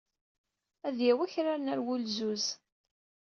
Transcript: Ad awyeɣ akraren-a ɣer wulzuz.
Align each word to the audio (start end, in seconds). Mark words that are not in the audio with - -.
Ad 0.87 0.97
awyeɣ 0.99 1.19
akraren-a 1.25 1.71
ɣer 1.73 1.79
wulzuz. 1.85 2.45